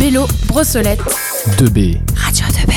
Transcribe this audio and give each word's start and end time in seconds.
Bélo, 0.00 0.24
Brossolette. 0.46 1.00
2B. 1.58 1.98
Radio 2.16 2.46
2B. 2.46 2.72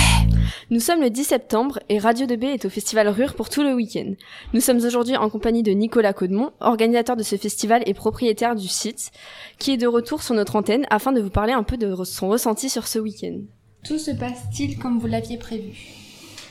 Nous 0.70 0.82
sommes 0.82 1.00
le 1.00 1.10
10 1.10 1.24
septembre 1.24 1.80
et 1.88 2.00
Radio 2.00 2.28
2B 2.28 2.48
est 2.48 2.66
au 2.66 2.70
Festival 2.70 3.08
Rure 3.08 3.34
pour 3.34 3.48
tout 3.48 3.64
le 3.64 3.74
week-end. 3.74 4.14
Nous 4.54 4.60
sommes 4.60 4.84
aujourd'hui 4.84 5.16
en 5.16 5.30
compagnie 5.30 5.64
de 5.64 5.72
Nicolas 5.72 6.12
Caudemont, 6.12 6.52
organisateur 6.60 7.16
de 7.16 7.24
ce 7.24 7.38
festival 7.38 7.82
et 7.86 7.94
propriétaire 7.94 8.56
du 8.56 8.68
site, 8.68 9.12
qui 9.58 9.72
est 9.72 9.78
de 9.78 9.88
retour 9.88 10.22
sur 10.22 10.36
notre 10.36 10.58
antenne 10.58 10.86
afin 10.90 11.14
de 11.14 11.22
vous 11.22 11.30
parler 11.30 11.54
un 11.54 11.64
peu 11.64 11.78
de 11.78 11.96
son 12.04 12.28
ressenti 12.28 12.70
sur 12.70 12.88
ce 12.88 13.00
week-end. 13.00 13.40
Tout 13.86 13.98
se 13.98 14.12
passe-t-il 14.12 14.78
comme 14.80 15.00
vous 15.00 15.08
l'aviez 15.08 15.38
prévu? 15.38 15.78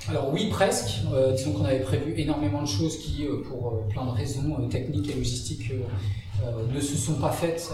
Alors 0.09 0.33
oui, 0.33 0.49
presque. 0.49 1.03
Euh, 1.13 1.33
disons 1.33 1.53
qu'on 1.53 1.67
avait 1.67 1.81
prévu 1.81 2.15
énormément 2.17 2.63
de 2.63 2.69
choses 2.69 2.97
qui, 2.99 3.27
euh, 3.27 3.43
pour 3.47 3.69
euh, 3.69 3.89
plein 3.91 4.07
de 4.07 4.11
raisons 4.11 4.57
euh, 4.59 4.67
techniques 4.69 5.11
et 5.11 5.15
logistiques, 5.15 5.71
euh, 5.73 5.85
ne 6.75 6.81
se 6.81 6.97
sont 6.97 7.15
pas 7.15 7.31
faites. 7.31 7.71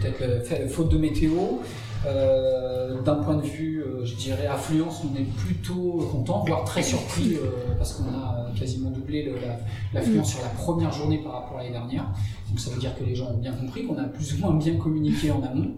Peut-être 0.00 0.70
faute 0.70 0.90
de 0.90 0.98
météo. 0.98 1.32
D'un 2.04 3.16
point 3.16 3.36
de 3.36 3.46
vue, 3.46 3.84
je 4.04 4.14
dirais, 4.14 4.46
affluence, 4.46 5.02
on 5.04 5.16
est 5.18 5.24
plutôt 5.24 6.08
content, 6.10 6.44
voire 6.46 6.64
très 6.64 6.82
surpris, 6.82 7.36
parce 7.78 7.94
qu'on 7.94 8.08
a 8.08 8.50
quasiment 8.58 8.90
doublé 8.90 9.32
l'affluence 9.92 10.30
sur 10.30 10.42
la 10.42 10.48
première 10.48 10.92
journée 10.92 11.18
par 11.18 11.32
rapport 11.32 11.58
à 11.58 11.62
l'année 11.62 11.72
dernière. 11.72 12.12
Donc 12.48 12.58
ça 12.58 12.70
veut 12.70 12.80
dire 12.80 12.96
que 12.98 13.04
les 13.04 13.14
gens 13.14 13.30
ont 13.30 13.38
bien 13.38 13.52
compris, 13.52 13.84
qu'on 13.84 13.98
a 13.98 14.04
plus 14.04 14.34
ou 14.34 14.38
moins 14.38 14.54
bien 14.54 14.76
communiqué 14.76 15.30
en 15.30 15.42
amont. 15.42 15.74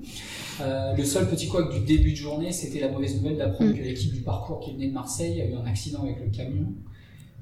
Euh, 0.61 0.95
le 0.95 1.05
seul 1.05 1.29
petit 1.29 1.49
couac 1.49 1.73
du 1.73 1.81
début 1.81 2.13
de 2.13 2.17
journée, 2.17 2.53
c'était 2.53 2.81
la 2.81 2.89
mauvaise 2.89 3.17
nouvelle 3.17 3.37
d'apprendre 3.39 3.71
mm. 3.71 3.75
que 3.75 3.83
l'équipe 3.83 4.13
du 4.13 4.21
parcours 4.21 4.61
qui 4.61 4.73
venait 4.73 4.89
de 4.89 4.93
Marseille 4.93 5.41
a 5.41 5.47
eu 5.47 5.55
un 5.55 5.67
accident 5.67 6.03
avec 6.03 6.21
le 6.21 6.31
camion 6.31 6.73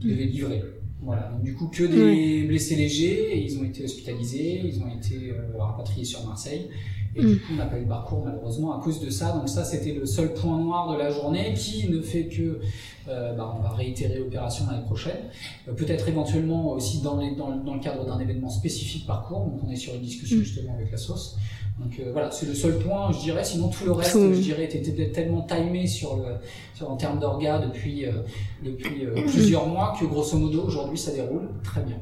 qui 0.01 0.09
devait 0.09 0.25
livrer. 0.25 0.63
Voilà, 1.03 1.31
donc 1.33 1.43
du 1.43 1.55
coup 1.55 1.69
que 1.69 1.85
des 1.85 2.47
blessés 2.47 2.77
légers, 2.77 3.43
ils 3.43 3.59
ont 3.59 3.65
été 3.65 3.85
hospitalisés, 3.85 4.61
ils 4.65 4.83
ont 4.83 4.89
été 4.89 5.31
euh, 5.31 5.57
rapatriés 5.59 6.05
sur 6.05 6.27
Marseille, 6.27 6.69
et 7.17 7.21
du 7.21 7.27
mm. 7.27 7.37
coup 7.37 7.53
on 7.53 7.57
n'a 7.57 7.67
pas 7.67 7.79
eu 7.79 7.83
le 7.83 7.89
parcours 7.89 8.25
malheureusement 8.25 8.79
à 8.79 8.83
cause 8.83 9.01
de 9.01 9.11
ça. 9.11 9.33
Donc 9.33 9.49
ça 9.49 9.65
c'était 9.65 9.93
le 9.93 10.07
seul 10.07 10.35
point 10.35 10.59
noir 10.59 10.93
de 10.93 10.99
la 10.99 11.11
journée 11.11 11.55
qui 11.55 11.89
ne 11.89 12.01
fait 12.01 12.27
que 12.27 12.61
euh, 13.09 13.35
bah, 13.35 13.55
on 13.59 13.63
va 13.63 13.71
réitérer 13.71 14.19
l'opération 14.19 14.67
l'année 14.71 14.85
prochaine. 14.85 15.19
Euh, 15.69 15.73
peut-être 15.73 16.09
éventuellement 16.09 16.73
aussi 16.73 17.01
dans, 17.01 17.19
les, 17.19 17.35
dans, 17.35 17.57
dans 17.57 17.75
le 17.75 17.81
cadre 17.81 18.05
d'un 18.07 18.19
événement 18.19 18.51
spécifique 18.51 19.07
parcours, 19.07 19.41
donc 19.41 19.61
on 19.67 19.71
est 19.71 19.77
sur 19.77 19.95
une 19.95 20.03
discussion 20.03 20.37
mm. 20.39 20.43
justement 20.43 20.75
avec 20.75 20.91
la 20.91 20.99
sauce. 20.99 21.37
Donc 21.81 21.99
euh, 21.99 22.11
voilà, 22.13 22.31
c'est 22.31 22.47
le 22.47 22.55
seul 22.55 22.79
point, 22.79 23.11
je 23.13 23.21
dirais. 23.21 23.43
Sinon, 23.43 23.69
tout 23.69 23.85
le 23.85 23.93
reste, 23.93 24.17
je 24.17 24.41
dirais, 24.41 24.65
était 24.65 25.11
tellement 25.11 25.43
timé 25.43 25.87
sur 25.87 26.17
le, 26.17 26.25
sur, 26.75 26.91
en 26.91 26.97
termes 26.97 27.19
d'orga 27.19 27.59
depuis, 27.59 28.05
euh, 28.05 28.13
depuis 28.63 29.07
euh, 29.07 29.15
plusieurs 29.27 29.67
mois 29.67 29.97
que 29.99 30.05
grosso 30.05 30.37
modo, 30.37 30.63
aujourd'hui, 30.63 30.99
ça 30.99 31.13
déroule 31.13 31.49
très 31.65 31.83
bien. 31.83 31.97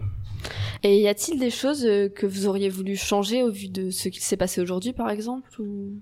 Et 0.83 1.01
y 1.01 1.09
a-t-il 1.09 1.39
des 1.39 1.51
choses 1.51 1.83
que 2.15 2.27
vous 2.27 2.47
auriez 2.47 2.69
voulu 2.69 2.97
changer 2.97 3.43
au 3.43 3.51
vu 3.51 3.69
de 3.69 3.91
ce 3.91 4.09
qui 4.09 4.21
s'est 4.21 4.37
passé 4.37 4.61
aujourd'hui, 4.61 4.93
par 4.93 5.11
exemple 5.11 5.61
ou... 5.61 6.01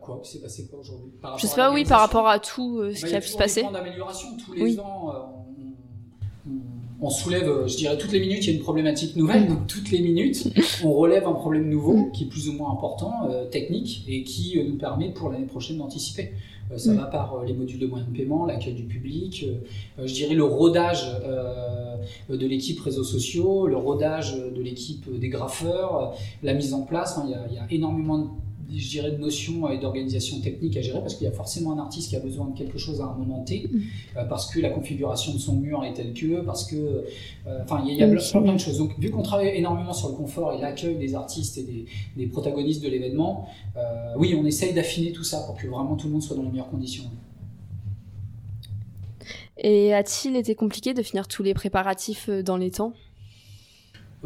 quoi 0.00 0.20
Qui 0.22 0.32
s'est 0.32 0.40
passé 0.40 0.66
quoi 0.68 0.80
aujourd'hui 0.80 1.12
Je 1.38 1.46
sais 1.46 1.56
pas, 1.56 1.72
oui, 1.72 1.84
par 1.84 2.00
rapport 2.00 2.28
à 2.28 2.38
tout 2.38 2.82
ce 2.92 3.02
bah, 3.02 3.08
qui 3.08 3.14
a 3.16 3.20
pu 3.20 3.28
se 3.28 3.38
passer. 3.38 3.60
Il 3.60 3.64
y 3.64 3.68
a 3.68 3.72
d'amélioration. 3.72 4.28
Tous 4.44 4.52
les 4.52 4.78
ans, 4.78 5.46
on 6.46 6.85
soulève, 7.10 7.48
euh, 7.48 7.68
je 7.68 7.76
dirais, 7.76 7.98
toutes 7.98 8.12
les 8.12 8.20
minutes, 8.20 8.44
il 8.44 8.46
y 8.48 8.50
a 8.50 8.56
une 8.56 8.62
problématique 8.62 9.16
nouvelle. 9.16 9.46
Donc, 9.46 9.66
toutes 9.66 9.90
les 9.90 10.00
minutes, 10.00 10.48
on 10.84 10.92
relève 10.92 11.26
un 11.26 11.32
problème 11.32 11.68
nouveau 11.68 12.10
qui 12.12 12.24
est 12.24 12.26
plus 12.26 12.48
ou 12.48 12.52
moins 12.52 12.72
important, 12.72 13.12
euh, 13.30 13.44
technique, 13.46 14.04
et 14.08 14.22
qui 14.22 14.58
euh, 14.58 14.64
nous 14.64 14.76
permet 14.76 15.10
pour 15.10 15.30
l'année 15.30 15.46
prochaine 15.46 15.78
d'anticiper. 15.78 16.32
ça 16.76 16.92
va 16.94 17.04
par 17.04 17.44
les 17.44 17.52
modules 17.52 17.78
de 17.78 17.86
moyens 17.86 18.10
de 18.10 18.16
paiement, 18.16 18.44
l'accueil 18.44 18.74
du 18.74 18.84
public, 18.84 19.46
je 20.04 20.12
dirais 20.12 20.34
le 20.34 20.42
rodage 20.42 21.06
de 22.28 22.46
l'équipe 22.46 22.80
réseaux 22.80 23.04
sociaux, 23.04 23.68
le 23.68 23.76
rodage 23.76 24.36
de 24.36 24.60
l'équipe 24.60 25.06
des 25.16 25.28
graffeurs, 25.28 26.14
la 26.42 26.54
mise 26.54 26.74
en 26.74 26.82
place. 26.82 27.20
il, 27.24 27.30
y 27.30 27.34
a, 27.34 27.46
il 27.48 27.54
y 27.54 27.58
a 27.58 27.66
énormément 27.70 28.18
de 28.18 28.26
je 28.74 28.88
dirais, 28.88 29.12
de 29.12 29.16
notions 29.16 29.68
et 29.70 29.78
d'organisation 29.78 30.40
technique 30.40 30.76
à 30.76 30.80
gérer 30.80 31.00
parce 31.00 31.14
qu'il 31.14 31.24
y 31.24 31.30
a 31.30 31.32
forcément 31.32 31.72
un 31.72 31.78
artiste 31.78 32.10
qui 32.10 32.16
a 32.16 32.20
besoin 32.20 32.46
de 32.46 32.56
quelque 32.56 32.78
chose 32.78 33.00
à 33.00 33.04
un 33.04 33.14
moment 33.14 33.42
T, 33.44 33.68
mm. 33.70 33.80
euh, 34.16 34.24
parce 34.24 34.50
que 34.50 34.60
la 34.60 34.70
configuration 34.70 35.32
de 35.32 35.38
son 35.38 35.56
mur 35.56 35.84
est 35.84 35.92
telle 35.92 36.12
que, 36.12 36.40
parce 36.40 36.64
que. 36.64 36.76
Euh, 37.46 37.62
enfin, 37.62 37.84
il 37.86 37.94
y 37.94 38.02
a, 38.02 38.06
plein, 38.06 38.54
de 38.54 38.58
choses. 38.58 38.78
Donc, 38.78 38.98
vu 38.98 39.10
qu'on 39.10 39.22
travaille 39.22 39.56
énormément 39.56 39.92
sur 39.92 40.08
le 40.08 40.14
confort 40.14 40.52
et 40.52 40.60
l'accueil 40.60 40.96
des 40.96 41.14
artistes 41.14 41.58
et 41.58 41.86
des, 42.16 42.26
protagonistes 42.26 42.82
de 42.82 42.88
l'événement, 42.88 43.48
euh, 43.76 44.14
oui, 44.16 44.36
on 44.38 44.44
essaye 44.44 44.74
d'affiner 44.74 45.12
tout 45.12 45.24
ça 45.24 45.40
pour 45.40 45.56
que 45.56 45.66
vraiment 45.66 45.94
tout 45.96 46.06
le 46.06 46.12
monde 46.14 46.22
soit 46.22 46.36
dans 46.36 46.42
les 46.42 46.50
meilleures 46.50 46.70
conditions. 46.70 47.04
Et 49.58 49.94
a-t-il 49.94 50.36
été 50.36 50.54
compliqué 50.54 50.92
de 50.92 51.02
finir 51.02 51.28
tous 51.28 51.42
les 51.42 51.54
préparatifs 51.54 52.28
dans 52.28 52.56
les 52.56 52.70
temps? 52.70 52.92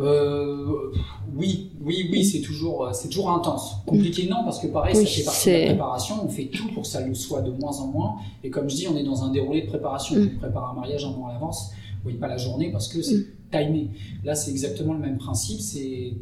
Euh, 0.01 0.93
oui, 1.37 1.71
oui, 1.83 2.09
oui, 2.11 2.25
c'est 2.25 2.41
toujours, 2.41 2.87
euh, 2.87 2.93
c'est 2.93 3.09
toujours 3.09 3.31
intense. 3.31 3.77
Compliqué, 3.87 4.29
non, 4.29 4.45
parce 4.45 4.59
que 4.59 4.67
pareil, 4.67 4.95
ça 4.95 5.05
fait 5.05 5.25
partie 5.25 5.51
de 5.51 5.55
la 5.55 5.67
préparation. 5.67 6.15
On 6.25 6.29
fait 6.29 6.47
tout 6.47 6.69
pour 6.69 6.83
que 6.83 6.89
ça 6.89 7.07
le 7.07 7.15
soit 7.15 7.43
de 7.43 7.51
moins 7.51 7.77
en 7.79 7.89
moins. 7.89 8.17
Et 8.43 8.51
comme 8.51 8.69
je 8.71 8.77
dis, 8.77 8.89
on 8.89 8.97
est 8.97 9.05
dans 9.05 9.23
un 9.23 9.31
déroulé 9.31 9.63
de 9.63 9.67
préparation. 9.67 10.17
Mm. 10.17 10.31
On 10.37 10.39
prépare 10.39 10.71
un 10.71 10.75
mariage 10.75 11.05
un 11.05 11.11
mois 11.11 11.31
à 11.31 11.33
l'avance. 11.35 11.73
Oui, 12.05 12.15
pas 12.15 12.29
la 12.29 12.39
journée 12.39 12.73
parce 12.73 12.89
que 12.89 13.03
c'est 13.03 13.17
mm. 13.17 13.27
timé. 13.53 13.89
Là, 14.25 14.35
c'est 14.35 14.51
exactement 14.51 14.95
le 14.95 15.01
même 15.01 15.19
principe. 15.19 15.61
C'est, 15.61 16.15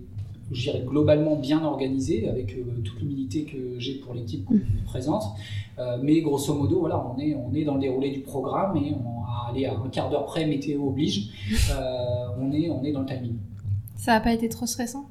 je 0.50 0.61
dirais, 0.61 0.83
globalement 0.84 1.37
bien 1.37 1.65
organisé 1.65 2.28
avec 2.28 2.55
euh, 2.55 2.81
toute 2.83 3.00
l'humilité 3.00 3.44
que 3.44 3.78
j'ai 3.78 3.94
pour 3.94 4.12
l'équipe 4.12 4.44
qu'on 4.44 4.55
mm. 4.55 4.84
présente. 4.87 5.22
Euh, 5.78 5.99
mais 6.03 6.21
grosso 6.21 6.53
modo, 6.53 6.81
voilà, 6.81 7.00
on 7.15 7.19
est, 7.21 7.37
on 7.37 7.55
est 7.55 7.65
dans 7.65 7.75
le 7.75 7.81
déroulé 7.81 8.11
du 8.11 8.21
programme 8.21 8.77
et 8.77 8.93
on 8.93 9.22
a 9.25 9.50
allé 9.50 9.67
à 9.67 9.75
un 9.75 9.88
quart 9.88 10.11
d'heure 10.11 10.27
près, 10.27 10.47
météo 10.47 10.88
oblige. 10.88 11.31
on 12.41 12.50
est, 12.53 12.69
on 12.71 12.83
est 12.83 12.91
dans 12.91 13.00
le 13.00 13.06
timing. 13.06 13.37
Ça 13.99 14.13
n'a 14.13 14.21
pas 14.21 14.33
été 14.33 14.49
trop 14.49 14.65
stressant? 14.67 15.07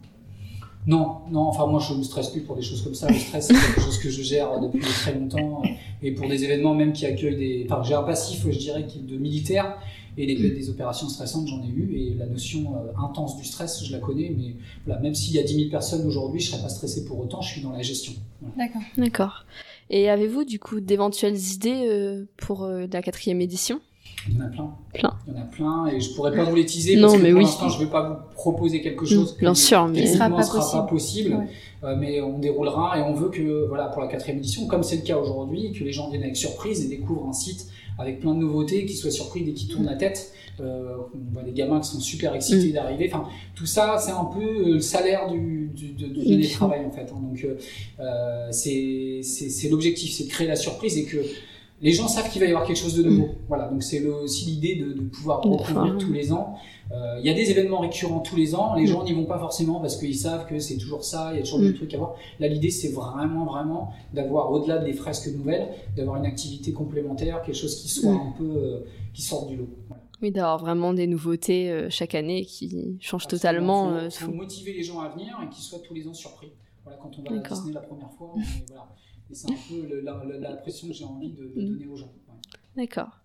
Non, 0.87 1.17
non, 1.29 1.41
enfin 1.41 1.67
moi 1.67 1.81
je 1.81 1.93
ne 1.93 1.99
me 1.99 2.03
stresse 2.03 2.29
plus 2.29 2.41
pour 2.41 2.55
des 2.55 2.61
choses 2.61 2.81
comme 2.81 2.95
ça. 2.95 3.09
Le 3.09 3.19
stress 3.19 3.47
c'est 3.47 3.53
quelque 3.53 3.81
chose 3.81 3.99
que 3.99 4.09
je 4.09 4.23
gère 4.23 4.59
depuis 4.61 4.79
très 4.79 5.13
longtemps 5.13 5.61
et 6.01 6.13
pour 6.13 6.29
des 6.29 6.45
événements 6.45 6.73
même 6.73 6.93
qui 6.93 7.05
accueillent 7.05 7.35
des. 7.35 7.67
Enfin 7.69 7.83
j'ai 7.83 7.93
un 7.93 8.03
passif, 8.03 8.49
je 8.49 8.57
dirais, 8.57 8.83
de 8.83 9.17
militaire 9.17 9.77
et 10.17 10.25
des, 10.25 10.35
des 10.35 10.69
opérations 10.69 11.09
stressantes 11.09 11.47
j'en 11.47 11.61
ai 11.61 11.67
eu 11.67 11.93
et 11.95 12.13
la 12.13 12.25
notion 12.25 12.73
euh, 12.75 13.03
intense 13.03 13.35
du 13.37 13.43
stress 13.43 13.83
je 13.83 13.91
la 13.91 13.99
connais, 13.99 14.33
mais 14.35 14.55
voilà, 14.85 15.01
même 15.01 15.13
s'il 15.13 15.33
y 15.35 15.39
a 15.39 15.43
10 15.43 15.55
000 15.55 15.69
personnes 15.69 16.07
aujourd'hui, 16.07 16.39
je 16.39 16.47
ne 16.47 16.51
serais 16.53 16.63
pas 16.63 16.69
stressé 16.69 17.03
pour 17.03 17.19
autant. 17.19 17.41
Je 17.41 17.49
suis 17.49 17.61
dans 17.61 17.73
la 17.73 17.81
gestion. 17.81 18.13
D'accord. 18.57 18.81
D'accord. 18.95 19.45
Et 19.89 20.09
avez-vous 20.09 20.45
du 20.45 20.57
coup 20.57 20.79
d'éventuelles 20.79 21.37
idées 21.37 21.87
euh, 21.89 22.25
pour 22.37 22.63
euh, 22.63 22.87
la 22.91 23.01
quatrième 23.01 23.41
édition? 23.41 23.81
Il 24.29 24.35
y 24.35 24.41
en 24.41 24.45
a 24.45 24.47
plein. 24.49 24.69
plein. 24.93 25.13
Il 25.27 25.33
y 25.33 25.37
en 25.37 25.41
a 25.41 25.45
plein 25.45 25.87
et 25.87 25.99
je 25.99 26.13
pourrais 26.13 26.35
pas 26.35 26.43
vous 26.43 26.55
les 26.55 26.65
teaser 26.65 26.99
parce 26.99 27.13
que 27.13 27.31
pour 27.31 27.39
l'instant 27.39 27.69
je 27.69 27.79
ne 27.79 27.85
vais 27.85 27.91
pas 27.91 28.09
vous 28.09 28.15
proposer 28.35 28.81
quelque 28.81 29.05
chose 29.05 29.33
qui 29.33 29.39
bien 29.39 29.55
sûr, 29.55 29.87
mais 29.87 30.05
sera 30.05 30.29
pas 30.29 30.43
sera 30.43 30.83
pas 30.83 30.87
possible. 30.87 31.37
Euh, 31.83 31.95
mais 31.95 32.21
on 32.21 32.39
déroulera 32.39 32.97
et 32.97 33.03
on 33.03 33.13
veut 33.13 33.29
que 33.29 33.67
voilà 33.67 33.85
pour 33.85 34.01
la 34.01 34.07
quatrième 34.07 34.39
édition, 34.39 34.65
comme 34.65 34.83
c'est 34.83 34.95
le 34.97 35.03
cas 35.03 35.17
aujourd'hui, 35.17 35.71
que 35.73 35.83
les 35.83 35.91
gens 35.91 36.09
viennent 36.09 36.23
avec 36.23 36.35
surprise 36.35 36.83
et 36.83 36.89
découvrent 36.89 37.27
un 37.27 37.33
site 37.33 37.67
avec 37.99 38.19
plein 38.19 38.33
de 38.33 38.39
nouveautés, 38.39 38.85
qu'ils 38.85 38.95
soient 38.95 39.11
surpris 39.11 39.43
dès 39.43 39.53
qu'ils 39.53 39.69
tournent 39.69 39.85
la 39.85 39.95
tête. 39.95 40.33
Euh, 40.59 40.95
on 41.13 41.33
voit 41.33 41.43
des 41.43 41.51
gamins 41.51 41.79
qui 41.79 41.89
sont 41.89 41.99
super 41.99 42.33
excités 42.33 42.69
mm. 42.69 42.73
d'arriver. 42.73 43.09
Enfin, 43.11 43.29
tout 43.55 43.65
ça, 43.65 43.97
c'est 43.99 44.11
un 44.11 44.25
peu 44.25 44.41
euh, 44.41 44.73
le 44.75 44.79
salaire 44.79 45.29
du, 45.29 45.69
du, 45.73 45.89
de, 45.89 46.07
de, 46.07 46.53
travail 46.53 46.85
en 46.85 46.91
fait. 46.91 47.11
Hein. 47.13 47.21
Donc, 47.21 47.45
euh, 47.45 48.47
c'est 48.51 49.69
l'objectif, 49.69 50.13
c'est 50.13 50.25
de 50.25 50.29
créer 50.29 50.47
la 50.47 50.55
surprise 50.55 50.97
et 50.97 51.05
que 51.05 51.17
les 51.79 51.91
gens 51.91 52.07
savent 52.07 52.29
qu'il 52.29 52.41
va 52.41 52.47
y 52.47 52.49
avoir 52.49 52.65
quelque 52.65 52.77
chose 52.77 52.95
de 52.95 53.03
nouveau. 53.03 53.27
Mm. 53.27 53.35
Voilà, 53.47 53.67
donc 53.69 53.83
c'est 53.83 54.03
aussi 54.05 54.45
l'idée 54.45 54.75
de, 54.75 54.93
de, 54.93 55.01
pouvoir 55.01 55.41
recouvrir 55.41 55.97
tous 55.97 56.11
les 56.11 56.31
ans. 56.31 56.55
Euh, 56.91 57.19
il 57.19 57.25
y 57.25 57.29
a 57.29 57.33
des 57.33 57.51
événements 57.51 57.79
récurrents 57.79 58.19
tous 58.19 58.35
les 58.35 58.55
ans. 58.55 58.75
Les 58.75 58.83
mm. 58.83 58.87
gens 58.87 59.03
n'y 59.03 59.13
vont 59.13 59.25
pas 59.25 59.37
forcément 59.37 59.79
parce 59.79 59.97
qu'ils 59.97 60.15
savent 60.15 60.47
que 60.47 60.57
c'est 60.59 60.77
toujours 60.77 61.03
ça. 61.03 61.31
Il 61.33 61.37
y 61.37 61.39
a 61.39 61.43
toujours 61.43 61.59
des 61.59 61.69
mm. 61.69 61.75
trucs 61.75 61.93
à 61.93 61.97
voir. 61.97 62.15
Là, 62.39 62.47
l'idée 62.47 62.71
c'est 62.71 62.89
vraiment, 62.89 63.45
vraiment 63.45 63.91
d'avoir 64.13 64.51
au-delà 64.51 64.79
des 64.79 64.93
fresques 64.93 65.29
nouvelles, 65.35 65.67
d'avoir 65.95 66.17
une 66.17 66.25
activité 66.25 66.71
complémentaire, 66.73 67.41
quelque 67.43 67.55
chose 67.55 67.75
qui 67.75 67.89
soit 67.89 68.13
un 68.13 68.33
peu 68.37 68.43
euh, 68.43 68.79
qui 69.13 69.21
sorte 69.21 69.47
du 69.47 69.57
lot. 69.57 69.69
Oui, 70.21 70.31
d'avoir 70.31 70.57
vraiment 70.57 70.93
des 70.93 71.05
nouveautés 71.05 71.69
euh, 71.69 71.89
chaque 71.91 72.15
année 72.15 72.43
qui 72.43 72.97
changent 72.99 73.27
totalement. 73.27 73.99
Il 73.99 74.09
faut, 74.09 74.31
motiver 74.31 74.73
les 74.73 74.83
gens 74.83 74.99
à 74.99 75.09
venir 75.09 75.37
et 75.43 75.49
qu'ils 75.53 75.63
soient 75.63 75.79
tous 75.79 75.93
les 75.93 76.07
ans 76.07 76.13
surpris. 76.13 76.51
Voilà, 76.87 77.01
quand 77.01 77.11
on 77.19 77.23
va 77.23 77.35
à 77.35 77.49
Disney 77.49 77.73
la 77.73 77.81
première 77.81 78.11
fois, 78.11 78.33
voilà 78.67 78.87
et 79.29 79.35
c'est 79.35 79.51
un 79.51 79.55
peu 79.69 80.01
la, 80.39 80.55
pression 80.55 80.87
que 80.87 80.93
j'ai 80.93 81.03
envie 81.03 81.33
de, 81.33 81.43
mm. 81.43 81.65
donner 81.65 81.87
aux 81.87 81.95
gens. 81.95 82.13
D'accord. 82.75 83.19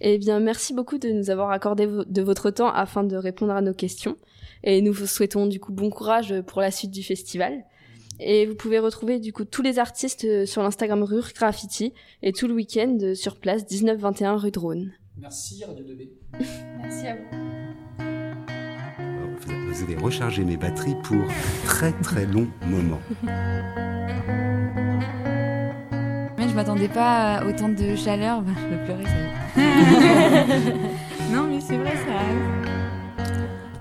Eh 0.00 0.18
bien, 0.18 0.40
merci 0.40 0.74
beaucoup 0.74 0.98
de 0.98 1.08
nous 1.10 1.30
avoir 1.30 1.50
accordé 1.50 1.86
de 1.86 2.22
votre 2.22 2.50
temps 2.50 2.70
afin 2.70 3.02
de 3.02 3.16
répondre 3.16 3.52
à 3.52 3.60
nos 3.60 3.74
questions. 3.74 4.16
Et 4.62 4.80
nous 4.80 4.92
vous 4.92 5.06
souhaitons 5.06 5.46
du 5.46 5.60
coup 5.60 5.72
bon 5.72 5.90
courage 5.90 6.40
pour 6.42 6.60
la 6.60 6.70
suite 6.70 6.90
du 6.90 7.02
festival. 7.02 7.64
Et 8.20 8.46
vous 8.46 8.54
pouvez 8.54 8.78
retrouver 8.78 9.20
du 9.20 9.32
coup 9.32 9.44
tous 9.44 9.62
les 9.62 9.78
artistes 9.78 10.24
euh, 10.24 10.44
sur 10.44 10.62
l'Instagram 10.62 11.04
Rure 11.04 11.28
Graffiti 11.34 11.92
et 12.22 12.32
tout 12.32 12.48
le 12.48 12.54
week-end 12.54 12.98
euh, 13.00 13.14
sur 13.14 13.38
place 13.38 13.64
19-21 13.64 14.34
rue 14.36 14.50
de 14.50 14.58
Rhône. 14.58 14.92
Merci 15.16 15.64
Radio 15.64 15.84
2B. 15.84 16.08
Merci 16.80 17.06
à 17.06 17.14
vous 17.14 17.47
vous 19.68 19.82
avez 19.82 19.96
rechargé 19.96 20.44
mes 20.44 20.56
batteries 20.56 20.96
pour 21.02 21.24
très 21.64 21.92
très 21.92 22.24
long 22.26 22.46
moment. 22.66 23.00
Mais 26.36 26.48
je 26.48 26.54
m'attendais 26.54 26.88
pas 26.88 27.36
à 27.36 27.44
autant 27.44 27.68
de 27.68 27.94
chaleur, 27.94 28.40
bah, 28.42 28.52
je 28.56 28.66
vais 28.74 28.84
pleurer 28.84 29.04
ça. 29.04 29.10
non 31.32 31.44
mais 31.44 31.60
c'est 31.60 31.76
vrai 31.76 31.92
ça. 31.92 32.12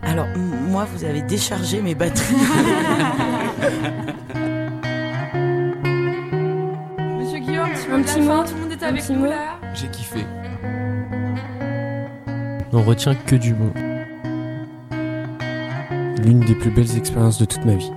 Alors 0.01 0.28
moi 0.36 0.86
vous 0.94 1.06
avez 1.06 1.22
déchargé 1.22 1.81
mes 1.81 1.95
batteries. 1.95 2.36
Monsieur 7.18 7.39
Guillaume, 7.39 7.69
tu 7.74 7.92
un 7.92 8.01
petit 8.01 8.19
mot, 8.22 8.44
tout 8.44 8.54
le 8.56 8.62
monde 8.62 8.72
est 8.74 8.84
avec 8.84 9.10
nous 9.10 9.25
là? 9.25 9.57
J'ai 9.74 9.88
kiffé. 9.88 10.25
On 12.74 12.81
retient 12.84 13.16
que 13.16 13.36
du 13.36 13.54
bon. 13.54 13.72
L'une 16.27 16.41
des 16.41 16.56
plus 16.56 16.71
belles 16.71 16.97
expériences 16.97 17.38
de 17.39 17.45
toute 17.45 17.63
ma 17.63 17.75
vie. 17.75 17.89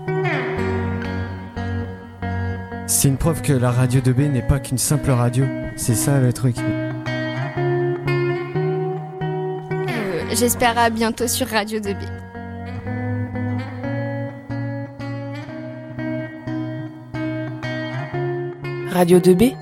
C'est 2.86 3.08
une 3.08 3.16
preuve 3.16 3.42
que 3.42 3.52
la 3.52 3.72
radio 3.72 4.00
2B 4.00 4.30
n'est 4.30 4.46
pas 4.46 4.60
qu'une 4.60 4.78
simple 4.78 5.10
radio. 5.10 5.44
C'est 5.74 5.96
ça 5.96 6.20
le 6.20 6.32
truc. 6.32 6.54
Euh, 6.60 6.92
J'espère 10.32 10.78
à 10.78 10.90
bientôt 10.90 11.26
sur 11.26 11.48
Radio 11.48 11.80
2B. 11.80 12.06
Radio 18.92 19.18
2B 19.18 19.56